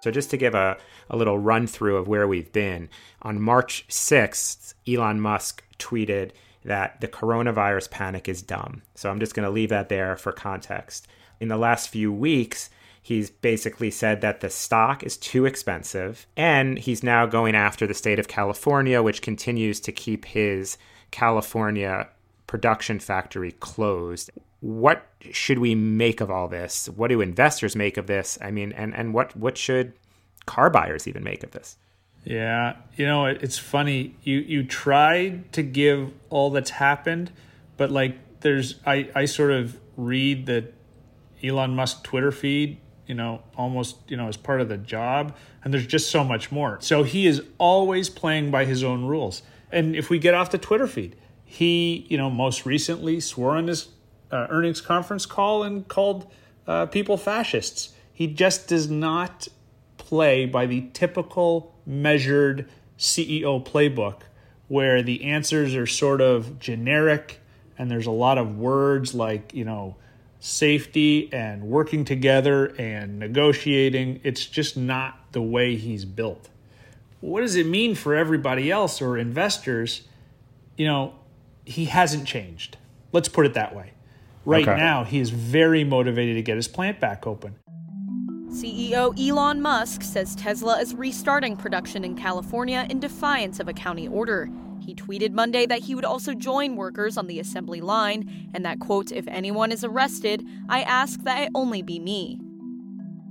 so, 0.00 0.12
just 0.12 0.30
to 0.30 0.36
give 0.36 0.54
a, 0.54 0.76
a 1.10 1.16
little 1.16 1.40
run 1.40 1.66
through 1.66 1.96
of 1.96 2.06
where 2.06 2.28
we've 2.28 2.52
been, 2.52 2.88
on 3.22 3.42
March 3.42 3.84
6th, 3.88 4.74
Elon 4.86 5.20
Musk 5.20 5.64
tweeted 5.76 6.30
that 6.64 7.00
the 7.00 7.08
coronavirus 7.08 7.90
panic 7.90 8.28
is 8.28 8.42
dumb. 8.42 8.82
So, 8.94 9.10
I'm 9.10 9.18
just 9.18 9.34
going 9.34 9.44
to 9.44 9.50
leave 9.50 9.70
that 9.70 9.88
there 9.88 10.16
for 10.16 10.30
context. 10.30 11.08
In 11.40 11.48
the 11.48 11.56
last 11.56 11.88
few 11.88 12.12
weeks, 12.12 12.70
He's 13.04 13.30
basically 13.30 13.90
said 13.90 14.20
that 14.20 14.40
the 14.40 14.48
stock 14.48 15.02
is 15.02 15.16
too 15.16 15.44
expensive, 15.44 16.26
and 16.36 16.78
he's 16.78 17.02
now 17.02 17.26
going 17.26 17.56
after 17.56 17.84
the 17.84 17.94
state 17.94 18.20
of 18.20 18.28
California, 18.28 19.02
which 19.02 19.22
continues 19.22 19.80
to 19.80 19.92
keep 19.92 20.24
his 20.24 20.78
California 21.10 22.08
production 22.46 23.00
factory 23.00 23.52
closed. 23.52 24.30
what 24.60 25.08
should 25.32 25.58
we 25.58 25.74
make 25.74 26.20
of 26.20 26.30
all 26.30 26.46
this? 26.46 26.88
What 26.88 27.08
do 27.08 27.20
investors 27.20 27.74
make 27.74 27.96
of 27.96 28.06
this? 28.06 28.38
I 28.40 28.52
mean, 28.52 28.72
and, 28.72 28.94
and 28.94 29.12
what, 29.12 29.36
what 29.36 29.58
should 29.58 29.92
car 30.46 30.70
buyers 30.70 31.08
even 31.08 31.24
make 31.24 31.42
of 31.42 31.50
this? 31.50 31.76
Yeah, 32.24 32.76
you 32.94 33.04
know, 33.04 33.26
it's 33.26 33.58
funny. 33.58 34.14
You 34.22 34.38
you 34.38 34.62
tried 34.62 35.52
to 35.54 35.62
give 35.64 36.12
all 36.30 36.50
that's 36.50 36.70
happened, 36.70 37.32
but 37.76 37.90
like 37.90 38.40
there's 38.40 38.76
I 38.86 39.10
I 39.12 39.24
sort 39.24 39.50
of 39.50 39.80
read 39.96 40.46
the 40.46 40.70
Elon 41.42 41.74
Musk 41.74 42.04
Twitter 42.04 42.30
feed, 42.30 42.78
you 43.06 43.14
know, 43.14 43.42
almost, 43.56 43.96
you 44.08 44.16
know, 44.16 44.28
as 44.28 44.36
part 44.36 44.60
of 44.60 44.68
the 44.68 44.76
job, 44.76 45.36
and 45.64 45.72
there's 45.72 45.86
just 45.86 46.10
so 46.10 46.22
much 46.24 46.52
more. 46.52 46.78
So 46.80 47.02
he 47.02 47.26
is 47.26 47.42
always 47.58 48.08
playing 48.08 48.50
by 48.50 48.64
his 48.64 48.82
own 48.84 49.04
rules. 49.04 49.42
And 49.70 49.96
if 49.96 50.10
we 50.10 50.18
get 50.18 50.34
off 50.34 50.50
the 50.50 50.58
Twitter 50.58 50.86
feed, 50.86 51.16
he, 51.44 52.06
you 52.08 52.16
know, 52.16 52.30
most 52.30 52.64
recently 52.64 53.20
swore 53.20 53.56
on 53.56 53.68
his 53.68 53.88
uh, 54.30 54.46
earnings 54.50 54.80
conference 54.80 55.26
call 55.26 55.62
and 55.62 55.86
called 55.86 56.30
uh, 56.66 56.86
people 56.86 57.16
fascists. 57.16 57.90
He 58.12 58.26
just 58.26 58.68
does 58.68 58.90
not 58.90 59.48
play 59.98 60.46
by 60.46 60.66
the 60.66 60.88
typical 60.92 61.74
measured 61.86 62.68
CEO 62.98 63.64
playbook 63.64 64.22
where 64.68 65.02
the 65.02 65.24
answers 65.24 65.74
are 65.74 65.86
sort 65.86 66.20
of 66.20 66.58
generic 66.58 67.40
and 67.78 67.90
there's 67.90 68.06
a 68.06 68.12
lot 68.12 68.38
of 68.38 68.58
words 68.58 69.14
like, 69.14 69.52
you 69.54 69.64
know, 69.64 69.96
safety 70.42 71.32
and 71.32 71.62
working 71.62 72.04
together 72.04 72.74
and 72.76 73.20
negotiating. 73.20 74.20
It's 74.24 74.44
just 74.44 74.76
not 74.76 75.30
the 75.30 75.40
way 75.40 75.76
he's 75.76 76.04
built. 76.04 76.48
What 77.20 77.42
does 77.42 77.54
it 77.54 77.64
mean 77.64 77.94
for 77.94 78.16
everybody 78.16 78.68
else 78.68 79.00
or 79.00 79.16
investors? 79.16 80.02
You 80.76 80.86
know, 80.86 81.14
he 81.64 81.84
hasn't 81.84 82.26
changed. 82.26 82.76
Let's 83.12 83.28
put 83.28 83.46
it 83.46 83.54
that 83.54 83.72
way. 83.72 83.92
Right 84.44 84.66
okay. 84.66 84.76
now, 84.76 85.04
he 85.04 85.20
is 85.20 85.30
very 85.30 85.84
motivated 85.84 86.34
to 86.34 86.42
get 86.42 86.56
his 86.56 86.66
plant 86.66 86.98
back 86.98 87.24
open. 87.24 87.54
CEO 88.48 89.16
Elon 89.16 89.62
Musk 89.62 90.02
says 90.02 90.34
Tesla 90.34 90.80
is 90.80 90.92
restarting 90.92 91.56
production 91.56 92.04
in 92.04 92.16
California 92.16 92.84
in 92.90 92.98
defiance 92.98 93.60
of 93.60 93.68
a 93.68 93.72
county 93.72 94.08
order. 94.08 94.50
He 94.82 94.94
tweeted 94.94 95.32
Monday 95.32 95.64
that 95.66 95.80
he 95.80 95.94
would 95.94 96.04
also 96.04 96.34
join 96.34 96.74
workers 96.74 97.16
on 97.16 97.28
the 97.28 97.38
assembly 97.38 97.80
line 97.80 98.50
and 98.52 98.64
that, 98.64 98.80
quote, 98.80 99.12
if 99.12 99.28
anyone 99.28 99.70
is 99.70 99.84
arrested, 99.84 100.44
I 100.68 100.82
ask 100.82 101.22
that 101.22 101.44
it 101.44 101.50
only 101.54 101.82
be 101.82 102.00
me. 102.00 102.40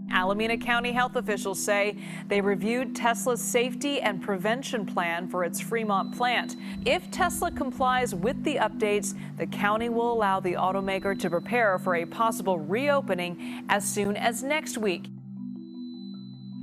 Alameda 0.09 0.57
County 0.57 0.91
health 0.91 1.15
officials 1.15 1.61
say 1.61 1.97
they 2.27 2.41
reviewed 2.41 2.95
Tesla's 2.95 3.41
safety 3.41 4.01
and 4.01 4.21
prevention 4.21 4.85
plan 4.85 5.27
for 5.27 5.43
its 5.43 5.59
Fremont 5.59 6.15
plant. 6.15 6.57
If 6.85 7.09
Tesla 7.11 7.51
complies 7.51 8.13
with 8.13 8.43
the 8.43 8.55
updates, 8.55 9.13
the 9.37 9.47
county 9.47 9.89
will 9.89 10.11
allow 10.11 10.39
the 10.39 10.53
automaker 10.53 11.17
to 11.19 11.29
prepare 11.29 11.79
for 11.79 11.95
a 11.95 12.05
possible 12.05 12.59
reopening 12.59 13.65
as 13.69 13.85
soon 13.85 14.17
as 14.17 14.43
next 14.43 14.77
week. 14.77 15.07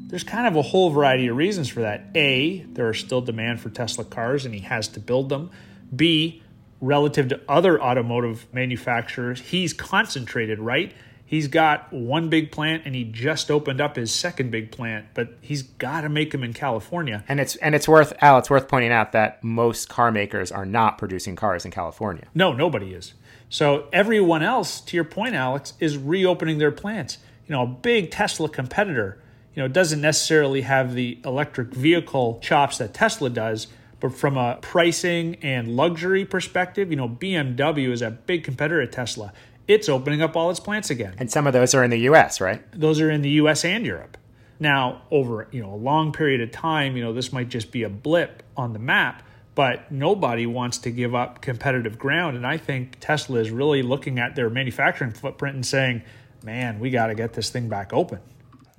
There's 0.08 0.24
kind 0.24 0.46
of 0.46 0.56
a 0.56 0.62
whole 0.62 0.90
variety 0.90 1.28
of 1.28 1.36
reasons 1.36 1.68
for 1.68 1.80
that. 1.80 2.08
A, 2.14 2.64
there 2.72 2.88
are 2.88 2.94
still 2.94 3.20
demand 3.20 3.60
for 3.60 3.70
Tesla 3.70 4.04
cars 4.04 4.44
and 4.44 4.54
he 4.54 4.60
has 4.60 4.88
to 4.88 5.00
build 5.00 5.28
them. 5.28 5.50
B, 5.94 6.42
relative 6.80 7.28
to 7.28 7.40
other 7.48 7.80
automotive 7.80 8.46
manufacturers, 8.52 9.40
he's 9.40 9.72
concentrated, 9.72 10.58
right? 10.58 10.92
he's 11.28 11.46
got 11.46 11.92
one 11.92 12.30
big 12.30 12.50
plant 12.50 12.84
and 12.86 12.94
he 12.94 13.04
just 13.04 13.50
opened 13.50 13.82
up 13.82 13.96
his 13.96 14.10
second 14.10 14.50
big 14.50 14.72
plant, 14.72 15.06
but 15.12 15.34
he's 15.42 15.62
got 15.62 16.00
to 16.00 16.08
make 16.08 16.30
them 16.30 16.42
in 16.42 16.54
California. 16.54 17.22
And 17.28 17.38
it's 17.38 17.54
and 17.56 17.74
it's 17.74 17.86
worth 17.86 18.14
Al, 18.22 18.38
it's 18.38 18.48
worth 18.48 18.66
pointing 18.66 18.90
out 18.90 19.12
that 19.12 19.44
most 19.44 19.88
car 19.90 20.10
makers 20.10 20.50
are 20.50 20.64
not 20.64 20.96
producing 20.96 21.36
cars 21.36 21.64
in 21.64 21.70
California. 21.70 22.24
No, 22.34 22.52
nobody 22.52 22.94
is. 22.94 23.12
So 23.50 23.88
everyone 23.92 24.42
else, 24.42 24.80
to 24.80 24.96
your 24.96 25.04
point, 25.04 25.34
Alex, 25.34 25.74
is 25.78 25.96
reopening 25.96 26.58
their 26.58 26.72
plants. 26.72 27.18
You 27.46 27.52
know, 27.54 27.62
a 27.62 27.66
big 27.66 28.10
Tesla 28.10 28.48
competitor, 28.48 29.22
you 29.54 29.62
know, 29.62 29.66
it 29.66 29.72
doesn't 29.72 30.00
necessarily 30.00 30.62
have 30.62 30.94
the 30.94 31.18
electric 31.24 31.74
vehicle 31.74 32.38
chops 32.42 32.78
that 32.78 32.94
Tesla 32.94 33.30
does. 33.30 33.66
But 34.00 34.14
from 34.14 34.36
a 34.36 34.58
pricing 34.60 35.36
and 35.42 35.74
luxury 35.74 36.24
perspective, 36.24 36.90
you 36.90 36.96
know, 36.96 37.08
BMW 37.08 37.90
is 37.90 38.00
a 38.00 38.12
big 38.12 38.44
competitor 38.44 38.80
at 38.80 38.92
Tesla 38.92 39.32
it's 39.68 39.88
opening 39.88 40.22
up 40.22 40.34
all 40.34 40.50
its 40.50 40.58
plants 40.58 40.88
again. 40.88 41.14
And 41.18 41.30
some 41.30 41.46
of 41.46 41.52
those 41.52 41.74
are 41.74 41.84
in 41.84 41.90
the 41.90 42.00
US, 42.10 42.40
right? 42.40 42.62
Those 42.72 43.00
are 43.00 43.10
in 43.10 43.20
the 43.20 43.30
US 43.30 43.64
and 43.64 43.84
Europe. 43.84 44.16
Now, 44.58 45.02
over, 45.10 45.46
you 45.52 45.62
know, 45.62 45.72
a 45.72 45.76
long 45.76 46.10
period 46.10 46.40
of 46.40 46.50
time, 46.50 46.96
you 46.96 47.04
know, 47.04 47.12
this 47.12 47.32
might 47.32 47.48
just 47.48 47.70
be 47.70 47.84
a 47.84 47.88
blip 47.88 48.42
on 48.56 48.72
the 48.72 48.78
map, 48.78 49.22
but 49.54 49.92
nobody 49.92 50.46
wants 50.46 50.78
to 50.78 50.90
give 50.90 51.14
up 51.14 51.42
competitive 51.42 51.98
ground 51.98 52.36
and 52.36 52.46
I 52.46 52.56
think 52.56 52.96
Tesla 52.98 53.38
is 53.38 53.50
really 53.50 53.82
looking 53.82 54.18
at 54.18 54.34
their 54.34 54.48
manufacturing 54.48 55.12
footprint 55.12 55.54
and 55.54 55.66
saying, 55.66 56.02
"Man, 56.42 56.80
we 56.80 56.90
got 56.90 57.08
to 57.08 57.14
get 57.14 57.34
this 57.34 57.50
thing 57.50 57.68
back 57.68 57.92
open." 57.92 58.20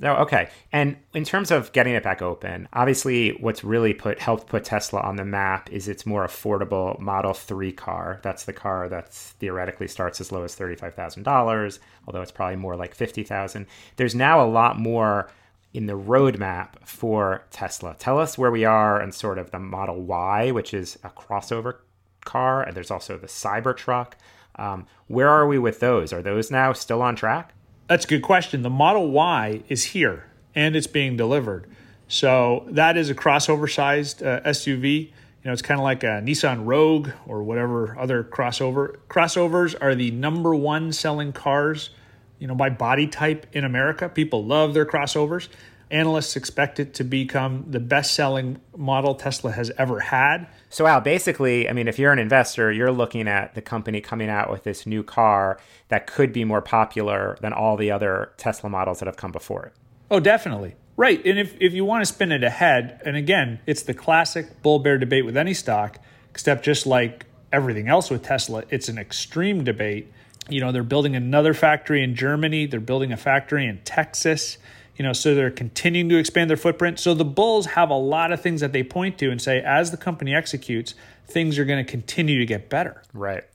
No, 0.01 0.15
okay. 0.15 0.49
And 0.71 0.95
in 1.13 1.25
terms 1.25 1.51
of 1.51 1.73
getting 1.73 1.93
it 1.93 2.03
back 2.03 2.21
open, 2.21 2.69
obviously 2.71 3.31
what's 3.31 3.65
really 3.65 3.93
put 3.93 4.17
helped 4.17 4.47
put 4.47 4.63
Tesla 4.63 5.01
on 5.01 5.17
the 5.17 5.25
map 5.25 5.69
is 5.73 5.89
its 5.89 6.05
more 6.05 6.25
affordable 6.25 6.97
Model 6.99 7.33
3 7.33 7.73
car. 7.73 8.21
That's 8.23 8.45
the 8.45 8.53
car 8.53 8.87
that 8.87 9.11
theoretically 9.11 9.89
starts 9.89 10.21
as 10.21 10.31
low 10.31 10.43
as 10.43 10.55
$35,000, 10.55 11.79
although 12.07 12.21
it's 12.21 12.31
probably 12.31 12.55
more 12.55 12.77
like 12.77 12.95
50,000. 12.95 13.65
There's 13.97 14.15
now 14.15 14.41
a 14.41 14.47
lot 14.47 14.79
more 14.79 15.29
in 15.73 15.85
the 15.85 15.97
roadmap 15.97 16.75
for 16.85 17.45
Tesla. 17.51 17.93
Tell 17.99 18.17
us 18.17 18.37
where 18.37 18.51
we 18.51 18.63
are 18.63 19.01
and 19.01 19.13
sort 19.13 19.37
of 19.37 19.51
the 19.51 19.59
Model 19.59 20.01
Y, 20.01 20.51
which 20.51 20.73
is 20.73 20.97
a 21.03 21.09
crossover 21.09 21.79
car, 22.23 22.63
and 22.63 22.75
there's 22.75 22.89
also 22.89 23.17
the 23.17 23.27
Cybertruck. 23.27 24.13
Um, 24.55 24.87
where 25.07 25.29
are 25.29 25.45
we 25.45 25.59
with 25.59 25.81
those? 25.81 26.13
Are 26.13 26.21
those 26.21 26.49
now 26.49 26.71
still 26.71 27.01
on 27.01 27.17
track? 27.17 27.53
That's 27.89 28.05
a 28.05 28.07
good 28.07 28.21
question. 28.21 28.61
The 28.61 28.69
Model 28.69 29.09
Y 29.09 29.63
is 29.67 29.83
here 29.83 30.25
and 30.53 30.75
it's 30.75 30.85
being 30.85 31.17
delivered. 31.17 31.67
So 32.07 32.67
that 32.69 32.97
is 32.97 33.09
a 33.09 33.15
crossover 33.15 33.67
sized 33.67 34.21
uh, 34.21 34.41
SUV. 34.41 35.07
You 35.07 35.11
know, 35.43 35.53
it's 35.53 35.63
kind 35.63 35.79
of 35.79 35.83
like 35.83 36.03
a 36.03 36.21
Nissan 36.21 36.67
Rogue 36.67 37.09
or 37.25 37.41
whatever 37.41 37.97
other 37.97 38.23
crossover. 38.23 38.97
Crossovers 39.09 39.75
are 39.81 39.95
the 39.95 40.11
number 40.11 40.53
one 40.53 40.93
selling 40.93 41.33
cars, 41.33 41.89
you 42.37 42.45
know, 42.45 42.53
by 42.53 42.69
body 42.69 43.07
type 43.07 43.47
in 43.53 43.63
America. 43.63 44.07
People 44.07 44.45
love 44.45 44.75
their 44.75 44.85
crossovers. 44.85 45.47
Analysts 45.91 46.35
expect 46.35 46.79
it 46.79 46.93
to 46.95 47.03
become 47.03 47.65
the 47.67 47.79
best 47.79 48.13
selling 48.13 48.61
model 48.77 49.15
Tesla 49.15 49.51
has 49.51 49.71
ever 49.77 49.99
had. 49.99 50.47
So, 50.69 50.85
Al, 50.85 51.01
basically, 51.01 51.67
I 51.67 51.73
mean, 51.73 51.87
if 51.87 51.97
you're 51.97 52.13
an 52.13 52.19
investor, 52.19 52.71
you're 52.71 52.91
looking 52.91 53.27
at 53.27 53.55
the 53.55 53.61
company 53.61 53.99
coming 53.99 54.29
out 54.29 54.51
with 54.51 54.63
this 54.63 54.85
new 54.85 55.01
car 55.01 55.59
that 55.87 56.05
could 56.05 56.31
be 56.31 56.43
more 56.45 56.61
popular 56.61 57.37
than 57.41 57.53
all 57.53 57.75
the 57.75 57.89
other 57.89 58.33
Tesla 58.37 58.69
models 58.69 58.99
that 58.99 59.07
have 59.07 59.17
come 59.17 59.31
before 59.31 59.65
it. 59.65 59.73
Oh, 60.11 60.19
definitely. 60.19 60.75
Right. 60.95 61.25
And 61.25 61.39
if, 61.39 61.55
if 61.59 61.73
you 61.73 61.85
want 61.85 62.01
to 62.01 62.13
spin 62.13 62.31
it 62.31 62.43
ahead, 62.43 63.01
and 63.05 63.15
again, 63.15 63.59
it's 63.65 63.83
the 63.83 63.93
classic 63.93 64.61
bull 64.61 64.79
bear 64.79 64.97
debate 64.97 65.25
with 65.25 65.37
any 65.37 65.53
stock, 65.53 65.97
except 66.29 66.63
just 66.63 66.85
like 66.85 67.25
everything 67.51 67.87
else 67.87 68.09
with 68.09 68.21
Tesla, 68.21 68.63
it's 68.69 68.89
an 68.89 68.97
extreme 68.97 69.63
debate. 69.63 70.11
You 70.49 70.61
know, 70.61 70.71
they're 70.71 70.83
building 70.83 71.15
another 71.15 71.53
factory 71.53 72.03
in 72.03 72.15
Germany, 72.15 72.65
they're 72.65 72.79
building 72.79 73.11
a 73.11 73.17
factory 73.17 73.65
in 73.65 73.79
Texas 73.85 74.57
you 74.99 75.03
know, 75.03 75.13
so 75.13 75.33
they're 75.33 75.49
continuing 75.49 76.09
to 76.09 76.17
expand 76.17 76.49
their 76.49 76.57
footprint. 76.57 76.99
So 76.99 77.13
the 77.13 77.23
Bulls 77.23 77.67
have 77.67 77.89
a 77.89 77.95
lot 77.95 78.33
of 78.33 78.41
things 78.41 78.59
that 78.59 78.73
they 78.73 78.83
point 78.83 79.17
to 79.19 79.31
and 79.31 79.41
say, 79.41 79.61
as 79.61 79.91
the 79.91 79.97
company 79.97 80.35
executes, 80.35 80.93
things 81.25 81.57
are 81.57 81.63
going 81.63 81.83
to 81.83 81.89
continue 81.89 82.37
to 82.37 82.45
get 82.45 82.69
better. 82.69 83.01
Right. 83.13 83.45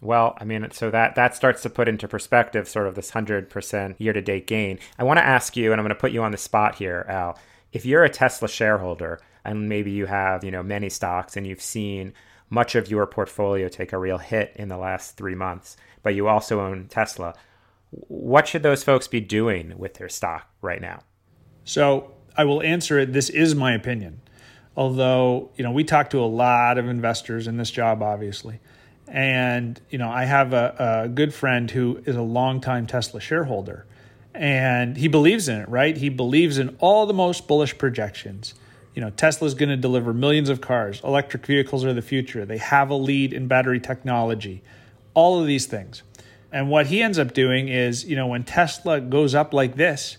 Well, 0.00 0.36
I 0.40 0.44
mean, 0.44 0.68
so 0.72 0.90
that 0.90 1.14
that 1.14 1.36
starts 1.36 1.62
to 1.62 1.70
put 1.70 1.86
into 1.86 2.08
perspective 2.08 2.68
sort 2.68 2.88
of 2.88 2.96
this 2.96 3.10
hundred 3.10 3.48
percent 3.48 4.00
year 4.00 4.12
to 4.12 4.20
date 4.20 4.48
gain. 4.48 4.80
I 4.98 5.04
want 5.04 5.18
to 5.18 5.24
ask 5.24 5.56
you, 5.56 5.70
and 5.70 5.80
I'm 5.80 5.84
going 5.84 5.94
to 5.94 6.00
put 6.00 6.10
you 6.10 6.22
on 6.24 6.32
the 6.32 6.38
spot 6.38 6.74
here, 6.74 7.06
Al. 7.08 7.38
If 7.72 7.86
you're 7.86 8.04
a 8.04 8.10
Tesla 8.10 8.48
shareholder 8.48 9.20
and 9.44 9.68
maybe 9.68 9.92
you 9.92 10.06
have 10.06 10.42
you 10.42 10.50
know 10.50 10.64
many 10.64 10.88
stocks 10.88 11.36
and 11.36 11.46
you've 11.46 11.62
seen 11.62 12.12
much 12.50 12.74
of 12.74 12.90
your 12.90 13.06
portfolio 13.06 13.68
take 13.68 13.92
a 13.92 13.98
real 13.98 14.18
hit 14.18 14.52
in 14.56 14.68
the 14.68 14.76
last 14.76 15.16
three 15.16 15.36
months, 15.36 15.76
but 16.02 16.16
you 16.16 16.26
also 16.26 16.60
own 16.60 16.88
Tesla, 16.88 17.34
what 17.90 18.46
should 18.48 18.62
those 18.62 18.84
folks 18.84 19.08
be 19.08 19.20
doing 19.20 19.78
with 19.78 19.94
their 19.94 20.08
stock 20.08 20.50
right 20.60 20.80
now? 20.80 21.00
So 21.64 22.14
I 22.36 22.44
will 22.44 22.62
answer 22.62 22.98
it. 22.98 23.12
This 23.12 23.30
is 23.30 23.54
my 23.54 23.72
opinion. 23.72 24.20
Although, 24.76 25.50
you 25.56 25.64
know, 25.64 25.72
we 25.72 25.84
talk 25.84 26.10
to 26.10 26.20
a 26.20 26.26
lot 26.26 26.78
of 26.78 26.86
investors 26.86 27.46
in 27.46 27.56
this 27.56 27.70
job, 27.70 28.02
obviously. 28.02 28.60
And, 29.08 29.80
you 29.90 29.98
know, 29.98 30.08
I 30.08 30.24
have 30.24 30.52
a, 30.52 31.04
a 31.04 31.08
good 31.08 31.34
friend 31.34 31.70
who 31.70 32.00
is 32.04 32.14
a 32.14 32.22
longtime 32.22 32.86
Tesla 32.86 33.20
shareholder. 33.20 33.86
And 34.34 34.96
he 34.96 35.08
believes 35.08 35.48
in 35.48 35.60
it, 35.60 35.68
right? 35.68 35.96
He 35.96 36.10
believes 36.10 36.58
in 36.58 36.76
all 36.78 37.06
the 37.06 37.14
most 37.14 37.48
bullish 37.48 37.76
projections. 37.76 38.54
You 38.94 39.00
know, 39.00 39.10
Tesla's 39.10 39.54
going 39.54 39.70
to 39.70 39.76
deliver 39.76 40.12
millions 40.12 40.48
of 40.48 40.60
cars. 40.60 41.00
Electric 41.02 41.44
vehicles 41.46 41.84
are 41.84 41.92
the 41.92 42.02
future. 42.02 42.44
They 42.44 42.58
have 42.58 42.90
a 42.90 42.94
lead 42.94 43.32
in 43.32 43.48
battery 43.48 43.80
technology. 43.80 44.62
All 45.14 45.40
of 45.40 45.46
these 45.46 45.66
things. 45.66 46.02
And 46.50 46.70
what 46.70 46.86
he 46.86 47.02
ends 47.02 47.18
up 47.18 47.34
doing 47.34 47.68
is, 47.68 48.04
you 48.04 48.16
know, 48.16 48.26
when 48.26 48.44
Tesla 48.44 49.00
goes 49.00 49.34
up 49.34 49.52
like 49.52 49.76
this, 49.76 50.16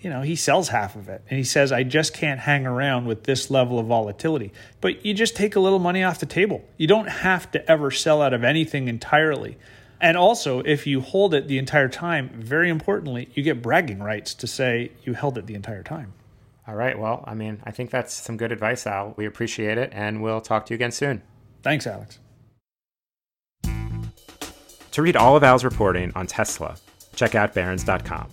you 0.00 0.10
know, 0.10 0.22
he 0.22 0.36
sells 0.36 0.68
half 0.68 0.96
of 0.96 1.08
it 1.08 1.22
and 1.28 1.38
he 1.38 1.44
says, 1.44 1.70
I 1.70 1.84
just 1.84 2.12
can't 2.12 2.40
hang 2.40 2.66
around 2.66 3.06
with 3.06 3.24
this 3.24 3.50
level 3.50 3.78
of 3.78 3.86
volatility. 3.86 4.52
But 4.80 5.04
you 5.06 5.14
just 5.14 5.36
take 5.36 5.54
a 5.54 5.60
little 5.60 5.78
money 5.78 6.02
off 6.02 6.18
the 6.18 6.26
table. 6.26 6.64
You 6.76 6.88
don't 6.88 7.08
have 7.08 7.50
to 7.52 7.70
ever 7.70 7.90
sell 7.90 8.20
out 8.20 8.34
of 8.34 8.42
anything 8.42 8.88
entirely. 8.88 9.58
And 10.00 10.16
also, 10.16 10.58
if 10.60 10.86
you 10.86 11.00
hold 11.00 11.34
it 11.34 11.46
the 11.46 11.58
entire 11.58 11.88
time, 11.88 12.30
very 12.34 12.68
importantly, 12.68 13.28
you 13.34 13.44
get 13.44 13.62
bragging 13.62 14.00
rights 14.00 14.34
to 14.34 14.48
say 14.48 14.90
you 15.04 15.14
held 15.14 15.38
it 15.38 15.46
the 15.46 15.54
entire 15.54 15.84
time. 15.84 16.12
All 16.66 16.74
right. 16.74 16.98
Well, 16.98 17.22
I 17.24 17.34
mean, 17.34 17.60
I 17.64 17.70
think 17.70 17.90
that's 17.90 18.12
some 18.12 18.36
good 18.36 18.50
advice, 18.50 18.86
Al. 18.86 19.14
We 19.16 19.26
appreciate 19.26 19.78
it, 19.78 19.90
and 19.92 20.20
we'll 20.20 20.40
talk 20.40 20.66
to 20.66 20.74
you 20.74 20.76
again 20.76 20.92
soon. 20.92 21.22
Thanks, 21.62 21.86
Alex. 21.86 22.18
To 24.92 25.00
read 25.00 25.16
all 25.16 25.36
of 25.36 25.42
Al's 25.42 25.64
reporting 25.64 26.12
on 26.14 26.26
Tesla, 26.26 26.76
check 27.16 27.34
out 27.34 27.54
Barron's.com. 27.54 28.28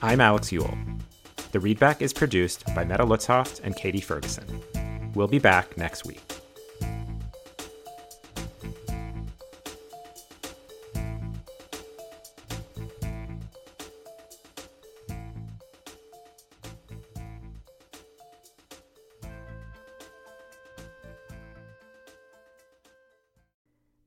I'm 0.00 0.20
Alex 0.20 0.50
Eule. 0.50 0.76
The 1.52 1.58
Readback 1.58 2.00
is 2.00 2.14
produced 2.14 2.64
by 2.74 2.84
Meta 2.84 3.04
Lutzhoft 3.04 3.60
and 3.62 3.76
Katie 3.76 4.00
Ferguson. 4.00 4.62
We'll 5.14 5.28
be 5.28 5.38
back 5.38 5.76
next 5.76 6.06
week. 6.06 6.37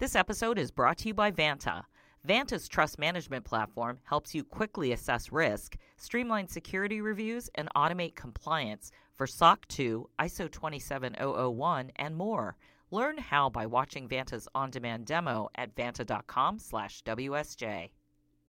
This 0.01 0.15
episode 0.15 0.57
is 0.57 0.71
brought 0.71 0.97
to 0.97 1.09
you 1.09 1.13
by 1.13 1.29
Vanta. 1.29 1.83
Vanta's 2.27 2.67
trust 2.67 2.97
management 2.97 3.45
platform 3.45 3.99
helps 4.05 4.33
you 4.33 4.43
quickly 4.43 4.93
assess 4.93 5.31
risk, 5.31 5.77
streamline 5.95 6.47
security 6.47 7.01
reviews, 7.01 7.51
and 7.53 7.69
automate 7.75 8.15
compliance 8.15 8.91
for 9.13 9.27
SOC 9.27 9.67
2, 9.67 10.09
ISO 10.17 10.49
27001, 10.49 11.91
and 11.97 12.15
more. 12.15 12.57
Learn 12.89 13.19
how 13.19 13.51
by 13.51 13.67
watching 13.67 14.09
Vanta's 14.09 14.47
on-demand 14.55 15.05
demo 15.05 15.49
at 15.53 15.75
vanta.com/wsj. 15.75 17.91